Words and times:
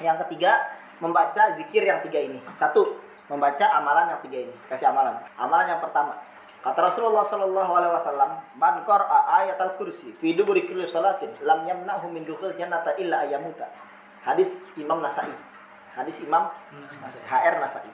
Yang 0.00 0.26
ketiga, 0.26 0.56
membaca 1.00 1.54
zikir 1.56 1.84
yang 1.84 2.00
tiga 2.04 2.20
ini. 2.20 2.40
Satu, 2.52 2.98
membaca 3.28 3.64
amalan 3.76 4.16
yang 4.16 4.20
tiga 4.24 4.38
ini. 4.48 4.54
Kasih 4.66 4.90
amalan. 4.90 5.16
Amalan 5.36 5.76
yang 5.76 5.80
pertama. 5.80 6.16
Kata 6.60 6.76
Rasulullah 6.84 7.24
Shallallahu 7.24 7.72
Alaihi 7.72 7.92
Wasallam, 7.96 8.30
"Man 8.60 8.84
qara'a 8.84 9.40
ayat 9.40 9.56
al-kursi 9.56 10.12
fi 10.20 10.36
duburi 10.36 10.68
kulli 10.68 10.84
salatin, 10.84 11.32
lam 11.40 11.64
yamna'hu 11.64 12.12
min 12.12 12.20
dukhul 12.28 12.52
jannata 12.52 13.00
illa 13.00 13.24
ayamuta." 13.24 13.64
Hadis 14.20 14.68
Imam 14.76 15.00
Nasai. 15.00 15.32
Hadis 15.96 16.20
Imam 16.20 16.52
HR 17.24 17.54
Nasai. 17.64 17.88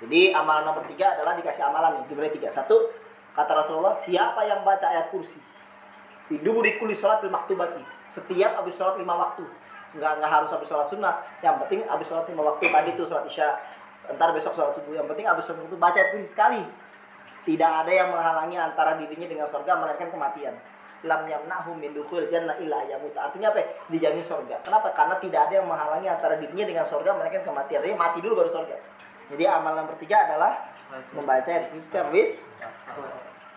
Jadi 0.00 0.32
amalan 0.32 0.64
nomor 0.64 0.88
tiga 0.88 1.12
adalah 1.12 1.36
dikasih 1.36 1.60
amalan 1.60 2.00
nih, 2.00 2.04
diberi 2.08 2.32
tiga. 2.32 2.48
Satu, 2.48 2.88
kata 3.36 3.52
Rasulullah, 3.52 3.92
siapa 3.92 4.48
yang 4.48 4.64
baca 4.64 4.88
ayat 4.88 5.12
kursi 5.12 5.36
di 6.30 6.38
duburi 6.38 6.78
salatil 6.94 7.26
maktubati, 7.28 7.82
setiap 8.06 8.62
habis 8.62 8.78
sholat 8.78 8.94
lima 9.02 9.18
waktu, 9.18 9.42
nggak 9.96 10.12
nggak 10.22 10.30
harus 10.30 10.50
habis 10.52 10.68
sholat 10.70 10.86
sunnah, 10.86 11.22
yang 11.42 11.58
penting 11.64 11.82
habis 11.86 12.06
sholat 12.06 12.26
lima 12.30 12.42
waktu 12.46 12.70
tadi 12.70 12.90
itu 12.94 13.02
sholat 13.06 13.24
isya, 13.26 13.48
ntar 14.14 14.30
besok 14.30 14.54
sholat 14.54 14.72
subuh, 14.74 14.94
yang 14.94 15.06
penting 15.10 15.26
habis 15.26 15.46
sholat 15.46 15.66
itu 15.66 15.76
baca 15.78 16.00
kursi 16.14 16.30
sekali, 16.30 16.62
tidak 17.48 17.70
ada 17.86 17.92
yang 17.92 18.08
menghalangi 18.12 18.56
antara 18.60 19.00
dirinya 19.00 19.26
dengan 19.26 19.46
surga 19.48 19.72
melainkan 19.80 20.12
kematian. 20.12 20.54
Lam 21.00 21.24
yamna'hum 21.24 21.80
min 21.80 21.96
dukhul 21.96 22.28
jannah 22.28 22.60
illa 22.60 22.84
yamut. 22.84 23.16
Artinya 23.16 23.48
apa? 23.48 23.64
Dijamin 23.88 24.20
surga. 24.20 24.60
Kenapa? 24.60 24.92
Karena 24.92 25.16
tidak 25.16 25.48
ada 25.48 25.54
yang 25.56 25.64
menghalangi 25.64 26.12
antara 26.12 26.36
dirinya 26.36 26.68
dengan 26.68 26.84
surga 26.84 27.16
melainkan 27.16 27.40
kematian. 27.40 27.80
Artinya 27.80 27.96
mati 27.96 28.18
dulu 28.20 28.44
baru 28.44 28.52
surga. 28.52 28.76
Jadi 29.32 29.44
amalan 29.48 29.88
nomor 29.88 29.96
tiga 29.96 30.28
adalah 30.28 30.68
membaca 31.16 31.48
setiap 31.80 32.12
habis. 32.12 32.44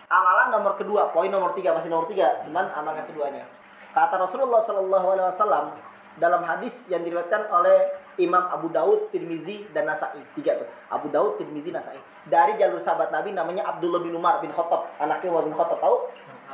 Amalan 0.08 0.56
nomor 0.56 0.72
kedua, 0.80 1.12
poin 1.12 1.28
nomor 1.28 1.52
tiga 1.52 1.76
masih 1.76 1.92
nomor 1.92 2.08
tiga, 2.08 2.40
cuman 2.48 2.70
amalan 2.72 3.04
keduanya. 3.04 3.44
Kata 3.92 4.24
Rasulullah 4.24 4.64
Wasallam 4.64 5.76
dalam 6.18 6.46
hadis 6.46 6.86
yang 6.86 7.02
diriwayatkan 7.02 7.50
oleh 7.50 7.90
Imam 8.22 8.46
Abu 8.46 8.70
Daud, 8.70 9.10
Tirmizi, 9.10 9.66
dan 9.74 9.90
Nasai. 9.90 10.22
Tiga 10.38 10.54
tuh. 10.62 10.68
Abu 10.86 11.10
Daud, 11.10 11.42
Tirmizi, 11.42 11.74
Nasai. 11.74 11.98
Dari 12.30 12.54
jalur 12.54 12.78
sahabat 12.78 13.10
Nabi 13.10 13.34
namanya 13.34 13.66
Abdullah 13.74 13.98
bin 13.98 14.14
Umar 14.14 14.38
bin 14.38 14.54
Khattab. 14.54 14.94
Anaknya 15.02 15.34
Umar 15.34 15.44
bin 15.50 15.54
Khattab. 15.58 15.82
Tahu? 15.82 15.96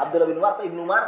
Abdullah 0.00 0.28
bin 0.28 0.36
Umar 0.41 0.56
atau 0.56 0.64
Ibnu 0.64 0.81
Umar? 0.88 1.05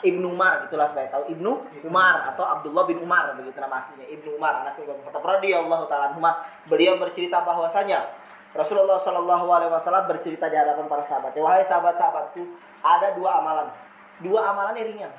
Ibnu 0.00 0.32
Umar 0.32 0.64
gitulah 0.64 0.88
supaya 0.88 1.12
tahu 1.12 1.28
Ibnu 1.28 1.52
Umar 1.84 2.32
atau 2.32 2.44
Abdullah 2.48 2.88
bin 2.88 3.04
Umar 3.04 3.36
begitu 3.36 3.60
nama 3.60 3.84
aslinya 3.84 4.08
Ibnu 4.08 4.40
Umar 4.40 4.64
anaknya 4.64 4.88
Umar 4.88 4.96
bin 4.96 5.04
Khattab 5.04 5.24
radhiyallahu 5.28 5.84
taala 5.92 6.16
beliau 6.64 6.96
bercerita 6.96 7.44
bahwasanya 7.44 8.08
Rasulullah 8.56 8.98
Shallallahu 8.98 9.46
alaihi 9.52 9.70
wasallam 9.70 10.08
bercerita 10.10 10.48
di 10.48 10.56
hadapan 10.56 10.88
para 10.88 11.04
sahabat 11.04 11.36
wahai 11.36 11.62
sahabat-sahabatku 11.62 12.42
ada 12.80 13.12
dua 13.14 13.44
amalan 13.44 13.68
dua 14.24 14.40
amalan 14.50 14.74
yang 14.80 14.88
ringan 14.88 15.12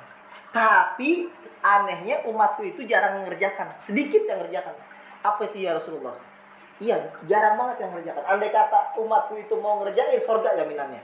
tapi 0.52 1.32
anehnya 1.64 2.28
umatku 2.28 2.62
itu 2.68 2.84
jarang 2.84 3.24
mengerjakan. 3.24 3.72
Sedikit 3.80 4.28
yang 4.28 4.44
mengerjakan 4.44 4.76
apa 5.24 5.40
itu 5.48 5.64
ya 5.64 5.80
Rasulullah? 5.80 6.14
Iya 6.82 6.98
jarang 7.24 7.56
banget 7.56 7.86
yang 7.86 7.90
mengerjakan 7.96 8.24
andai 8.26 8.52
kata 8.52 9.00
umatku 9.00 9.38
itu 9.40 9.54
mau 9.56 9.80
ngerjain 9.82 10.20
surga 10.20 10.60
jaminannya. 10.60 11.00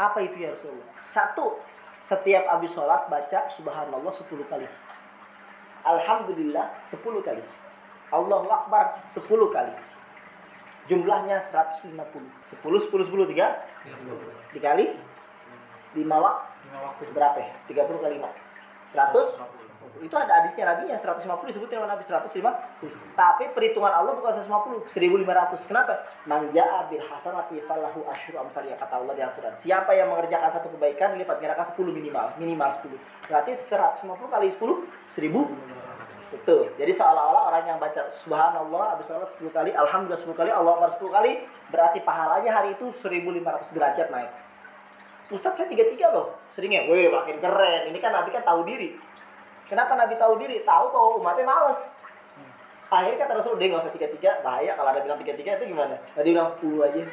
Apa 0.00 0.18
itu 0.26 0.42
ya 0.42 0.50
Rasulullah? 0.52 0.90
Satu 0.98 1.60
setiap 2.00 2.48
habis 2.48 2.72
sholat 2.72 3.06
baca 3.12 3.46
subhanallah 3.52 4.10
10 4.10 4.26
kali. 4.48 4.66
Alhamdulillah 5.84 6.80
10 6.80 6.98
kali. 7.20 7.44
Allahu 8.10 8.48
Akbar 8.48 9.04
10 9.06 9.22
kali. 9.52 9.72
Jumlahnya 10.88 11.38
150 11.44 11.92
10 11.92 12.64
10 12.64 12.90
10 12.90 13.32
3 13.36 14.56
dikali? 14.56 14.86
5 15.94 16.00
waktu. 16.08 17.02
Berapa 17.12 17.38
ya? 17.38 17.52
30 17.68 18.00
kali 18.00 18.16
5 18.18 18.49
100 18.94 19.60
itu 20.00 20.16
ada 20.16 20.32
hadisnya 20.40 20.64
Nabi 20.72 20.88
yang 20.88 20.96
150 20.96 21.28
disebutnya 21.44 21.76
sama 21.76 21.88
Nabi 21.92 22.02
150 22.08 23.12
tapi 23.12 23.44
perhitungan 23.52 23.92
Allah 23.92 24.16
bukan 24.16 24.32
150 24.32 24.88
1500 24.88 25.68
kenapa? 25.68 26.08
Manja 26.24 26.88
bil 26.88 27.04
hasanati 27.04 27.60
falahu 27.68 28.00
asyru 28.08 28.40
amsaliyah 28.40 28.80
kata 28.80 28.96
Allah 28.96 29.12
di 29.12 29.20
Al-Quran. 29.20 29.52
Siapa 29.60 29.92
yang 29.92 30.08
mengerjakan 30.08 30.56
satu 30.56 30.72
kebaikan 30.72 31.20
lipat 31.20 31.36
gandakan 31.44 31.66
10 31.68 31.92
minimal 31.92 32.26
minimal 32.40 32.70
10 32.80 32.96
berarti 33.28 33.52
150 33.52 34.08
kali 34.32 34.48
10 34.48 34.88
1000 35.12 35.80
itu 36.30 36.56
jadi 36.78 36.92
seolah-olah 36.94 37.42
orang 37.50 37.64
yang 37.66 37.78
baca 37.82 38.06
subhanallah 38.22 38.94
habis 38.94 39.10
sholat 39.10 39.26
10 39.34 39.50
kali 39.50 39.70
alhamdulillah 39.74 40.22
10 40.22 40.38
kali 40.38 40.50
Allah 40.54 40.78
Akbar 40.78 40.90
10 40.94 41.10
kali 41.10 41.32
berarti 41.74 41.98
pahalanya 42.06 42.50
hari 42.54 42.78
itu 42.78 42.86
1500 42.94 43.74
derajat 43.74 44.08
naik 44.14 44.30
Ustadz 45.30 45.62
saya 45.62 45.68
tiga-tiga 45.70 46.10
loh 46.10 46.34
seringnya 46.52 46.90
weh 46.90 47.06
makin 47.06 47.38
keren 47.38 47.86
ini 47.86 47.98
kan 48.02 48.10
Nabi 48.10 48.34
kan 48.34 48.42
tahu 48.42 48.66
diri 48.66 48.98
Kenapa 49.70 49.94
Nabi 49.94 50.18
tahu 50.18 50.34
diri? 50.42 50.66
Tahu 50.66 50.84
kalau 50.90 51.22
umatnya 51.22 51.46
males. 51.46 52.02
Akhirnya 52.90 53.22
kata 53.22 53.38
Rasul, 53.38 53.54
dia 53.54 53.70
nggak 53.70 53.86
usah 53.86 53.94
tiga-tiga, 53.94 54.42
bahaya. 54.42 54.74
Kalau 54.74 54.90
ada 54.90 54.98
bilang 54.98 55.22
tiga-tiga 55.22 55.62
itu 55.62 55.70
gimana? 55.70 55.94
Tadi 56.10 56.34
bilang 56.34 56.50
sepuluh 56.50 56.90
aja. 56.90 57.06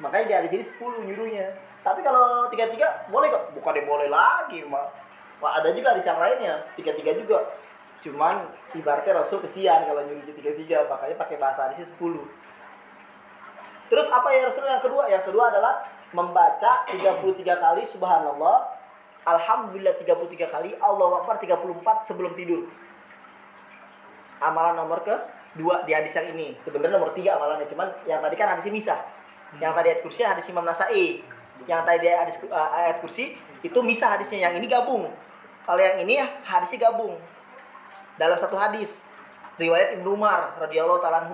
Makanya 0.00 0.24
dia 0.24 0.38
di 0.40 0.48
sini 0.48 0.64
sepuluh 0.64 1.04
nyuruhnya. 1.04 1.52
Tapi 1.84 2.00
kalau 2.00 2.48
tiga-tiga 2.48 3.04
boleh 3.12 3.28
kok. 3.28 3.52
Bukan 3.52 3.72
dia 3.76 3.84
boleh 3.84 4.08
lagi, 4.08 4.64
mak. 4.64 4.96
Wah, 5.44 5.60
ada 5.60 5.76
juga 5.76 5.92
di 5.92 6.00
yang 6.00 6.16
lainnya, 6.16 6.64
tiga-tiga 6.72 7.12
juga. 7.12 7.38
Cuman 8.00 8.48
ibaratnya 8.72 9.20
Rasul 9.20 9.44
kesian 9.44 9.84
kalau 9.84 10.00
nyuruh 10.00 10.24
tiga-tiga, 10.24 10.88
makanya 10.88 11.20
pakai 11.20 11.36
bahasa 11.36 11.68
di 11.68 11.84
sini 11.84 11.88
sepuluh. 11.92 12.24
Terus 13.92 14.08
apa 14.08 14.32
ya 14.32 14.48
Rasul 14.48 14.64
yang 14.64 14.80
kedua? 14.80 15.04
Yang 15.12 15.28
kedua 15.28 15.52
adalah 15.52 15.84
membaca 16.10 16.84
33 16.90 17.44
kali 17.44 17.82
subhanallah 17.86 18.80
Alhamdulillah 19.20 20.00
33 20.00 20.48
kali, 20.48 20.70
Allah 20.80 21.20
Akbar 21.20 21.36
34 21.36 22.08
sebelum 22.08 22.32
tidur. 22.32 22.64
Amalan 24.40 24.80
nomor 24.80 25.04
ke 25.04 25.12
dua 25.60 25.84
di 25.84 25.92
hadis 25.92 26.16
yang 26.16 26.32
ini. 26.32 26.56
Sebenarnya 26.64 26.96
nomor 26.96 27.12
tiga 27.12 27.36
amalannya, 27.36 27.68
cuman 27.68 27.92
yang 28.08 28.24
tadi 28.24 28.34
kan 28.40 28.56
hadis 28.56 28.72
misah. 28.72 28.96
Yang 29.60 29.72
tadi 29.76 29.86
ayat 29.92 30.00
kursi 30.00 30.20
hadis 30.24 30.48
Imam 30.48 30.64
Nasai. 30.64 31.20
Yang 31.68 31.80
tadi 31.84 32.06
hadis 32.08 32.36
uh, 32.48 32.70
ayat 32.72 33.04
kursi 33.04 33.36
itu 33.60 33.78
misah 33.84 34.16
hadisnya. 34.16 34.48
Yang 34.48 34.64
ini 34.64 34.66
gabung. 34.72 35.12
Kalau 35.68 35.80
yang 35.84 36.00
ini 36.00 36.16
ya 36.16 36.26
hadisnya 36.40 36.88
gabung. 36.88 37.20
Dalam 38.16 38.40
satu 38.40 38.56
hadis. 38.56 39.04
Riwayat 39.60 40.00
Ibnu 40.00 40.16
Umar 40.16 40.56
radhiyallahu 40.56 41.04
taala 41.04 41.28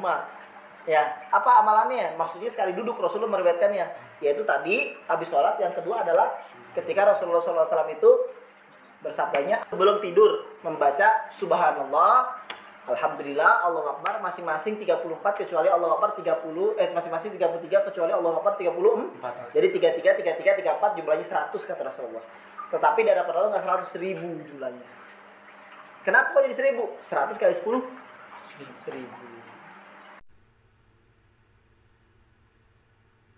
Ya, 0.86 1.02
apa 1.34 1.66
amalannya? 1.66 2.14
Maksudnya 2.14 2.47
sekali 2.47 2.70
duduk 2.70 3.02
Rasulullah 3.02 3.34
meriwayatkannya. 3.38 3.86
Yaitu 4.22 4.47
tadi 4.47 4.94
habis 5.10 5.26
sholat, 5.26 5.58
yang 5.58 5.74
kedua 5.74 6.06
adalah 6.06 6.30
ketika 6.78 7.10
Rasulullah 7.10 7.42
SAW 7.42 7.91
itu 7.91 8.10
bersabdanya 9.02 9.60
sebelum 9.66 10.00
tidur 10.00 10.56
membaca 10.64 11.28
Subhanallah 11.30 12.32
Alhamdulillah 12.86 13.66
Allah 13.66 13.98
Akbar 13.98 14.22
masing-masing 14.22 14.78
34 14.78 15.42
kecuali 15.42 15.66
Allah 15.66 15.98
Akbar 15.98 16.14
30 16.14 16.78
eh 16.78 16.88
masing-masing 16.94 17.34
33 17.34 17.91
kecuali 17.91 18.14
Allah 18.14 18.38
Akbar 18.38 18.54
34 18.54 19.53
jadi 19.53 19.66
33 19.74 20.22
33 20.22 20.62
34 20.62 20.98
jumlahnya 21.03 21.26
100 21.26 21.50
kata 21.50 21.82
Rasulullah. 21.82 22.22
Tetapi 22.70 22.98
di 23.03 23.10
hadapan 23.10 23.34
Allah 23.42 23.50
nggak 23.58 23.91
100 23.91 24.03
ribu 24.03 24.28
jumlahnya. 24.47 24.86
Kenapa 26.06 26.38
kok 26.38 26.47
jadi 26.47 26.54
1000 26.78 26.78
100 27.03 27.42
kali 27.42 27.54
10 27.58 27.82
1000 28.86 29.03